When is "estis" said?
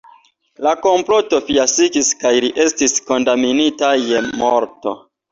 2.63-2.95